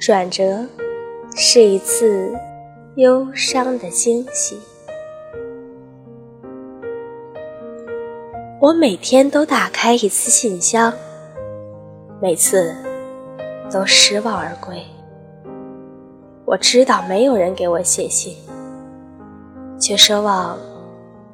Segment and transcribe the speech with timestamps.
[0.00, 0.66] 转折
[1.36, 2.34] 是一次
[2.96, 4.58] 忧伤的惊喜。
[8.58, 10.90] 我每天都打开一次信箱，
[12.18, 12.74] 每次
[13.70, 14.82] 都失望而归。
[16.46, 18.34] 我知道没有人给我写信，
[19.78, 20.58] 却奢望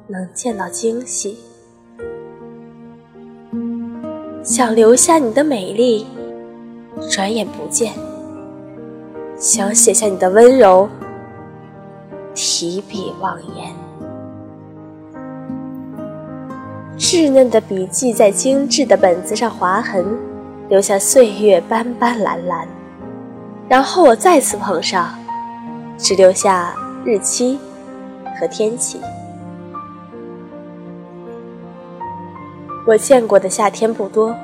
[0.07, 1.37] 能见到惊喜，
[4.43, 6.05] 想留下你的美丽，
[7.09, 7.93] 转眼不见。
[9.37, 10.89] 想写下你的温柔，
[12.33, 13.71] 提笔忘言。
[16.97, 20.17] 稚嫩的笔迹在精致的本子上划痕，
[20.69, 22.67] 留下岁月斑斑蓝蓝。
[23.69, 25.13] 然后我再次碰上，
[25.99, 26.73] 只留下
[27.05, 27.59] 日期
[28.39, 28.99] 和天气。
[32.87, 34.35] 我见过的夏天不多，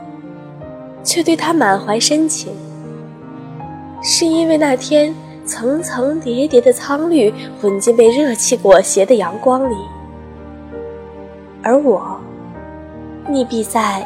[1.03, 2.53] 却对它满怀深情。
[4.03, 5.15] 是因为那天
[5.45, 9.75] 层层叠叠的苍绿混进被热气裹挟的阳光里，
[11.63, 12.19] 而我
[13.29, 14.05] 溺毙在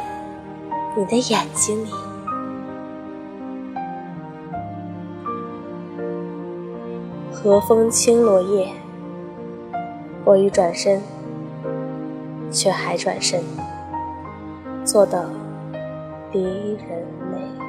[0.96, 1.88] 你的眼睛里。
[7.32, 8.68] 和风轻落叶，
[10.24, 11.00] 我欲转身，
[12.50, 13.40] 却还转身，
[14.84, 15.28] 做的
[16.32, 17.67] 离人泪。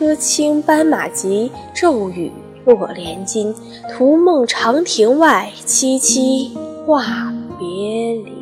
[0.00, 2.32] 车轻斑马急，骤雨
[2.64, 3.54] 落连津。
[3.92, 8.32] 屠梦长亭外，萋萋话别离。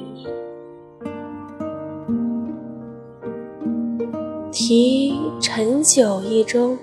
[4.53, 6.77] 题陈酒一盅，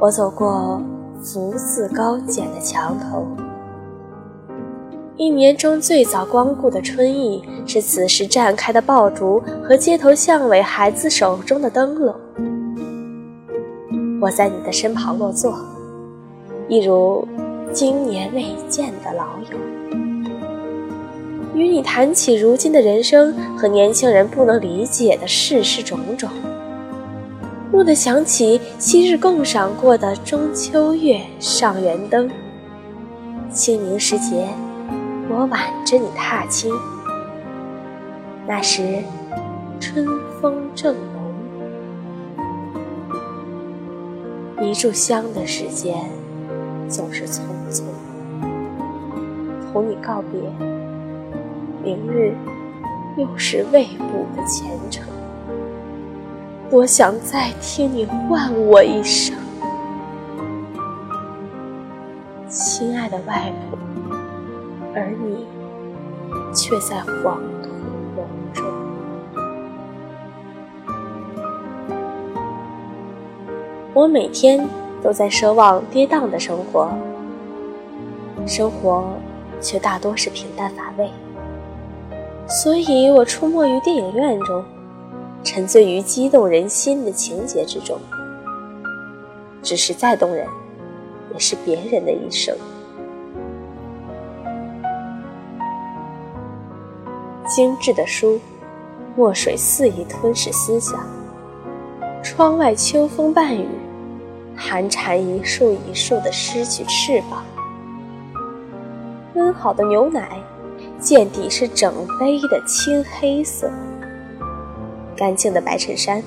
[0.00, 0.82] 我走过
[1.22, 3.24] 福字高简的墙头。
[5.16, 12.12] 一年中最早光顾的春意，是此时绽开的爆竹和街头巷尾孩子手中的灯笼。
[14.26, 15.56] 我在你的身旁落座，
[16.68, 17.24] 一如
[17.72, 19.56] 经年未见的老友，
[21.54, 26.28] 与你谈起如今的人生和年轻人不能理解的世事种种，
[27.70, 32.28] 蓦地想起昔日共赏过的中秋月上元灯，
[33.52, 34.48] 清明时节，
[35.30, 36.72] 我挽着你踏青，
[38.44, 39.04] 那时
[39.78, 40.04] 春
[40.42, 41.15] 风正暖。
[44.58, 45.94] 一炷香的时间
[46.88, 47.82] 总是匆匆，
[49.70, 50.40] 同你告别，
[51.84, 52.34] 明日
[53.18, 55.04] 又是未卜的前程。
[56.70, 59.36] 多想再听你唤我一声，
[62.48, 63.78] 亲爱的外婆，
[64.94, 65.46] 而你
[66.54, 67.38] 却在黄
[73.96, 74.62] 我每天
[75.02, 76.92] 都在奢望跌宕的生活，
[78.46, 79.08] 生活
[79.58, 81.10] 却大多是平淡乏味，
[82.46, 84.62] 所以我出没于电影院中，
[85.42, 87.98] 沉醉于激动人心的情节之中。
[89.62, 90.46] 只是再动人，
[91.32, 92.54] 也是别人的一生。
[97.48, 98.38] 精致的书，
[99.16, 101.00] 墨水肆意吞噬思想。
[102.22, 103.66] 窗外秋风伴雨。
[104.56, 107.44] 寒蝉一树一树的失去翅膀，
[109.34, 110.40] 温好的牛奶，
[110.98, 113.70] 见底是整杯的青黑色。
[115.14, 116.22] 干净的白衬衫，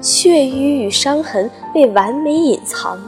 [0.00, 2.98] 血瘀与伤痕被完美隐藏。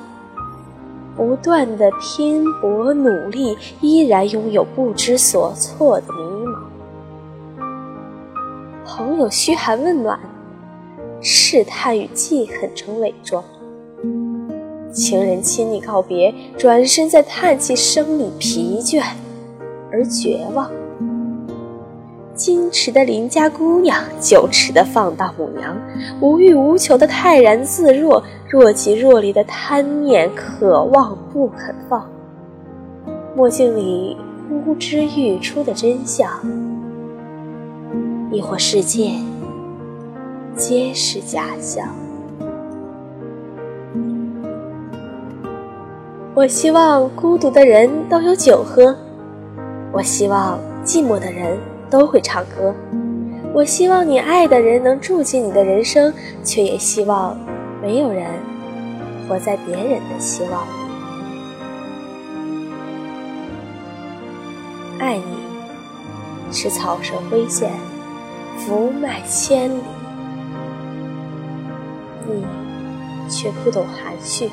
[1.15, 6.59] 不断的拼搏努力，依然拥有不知所措的迷茫。
[8.87, 10.19] 朋友嘘寒问暖，
[11.21, 13.45] 试探与记恨成伪装。
[14.93, 19.03] 情人亲昵告别，转身在叹气声里疲倦
[19.91, 20.71] 而绝望。
[22.37, 25.77] 矜持的邻家姑娘，羞耻的放荡母娘，
[26.21, 32.07] 无欲无求的泰然自若，若即若离的贪念渴望不肯放。
[33.35, 34.17] 墨镜里
[34.65, 36.29] 呼之欲出的真相，
[38.31, 39.13] 亦或世界
[40.57, 41.89] 皆是假象？
[46.35, 48.97] 我希望孤独的人都有酒喝，
[49.93, 51.59] 我希望寂寞的人
[51.91, 52.75] 都会唱歌，
[53.53, 56.11] 我希望你爱的人能住进你的人生，
[56.43, 57.37] 却也希望
[57.83, 58.25] 没有人
[59.29, 60.67] 活在别人的希望。
[64.99, 65.37] 爱你
[66.51, 67.73] 是草蛇灰线，
[68.57, 69.83] 福脉千里，
[72.27, 72.43] 你
[73.29, 74.49] 却不懂含蓄，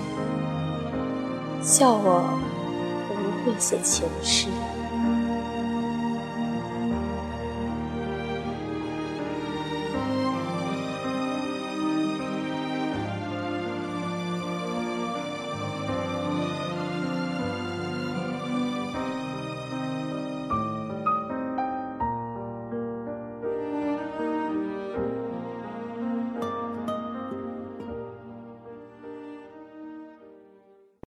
[1.62, 2.40] 笑我
[3.08, 4.48] 不会写情诗。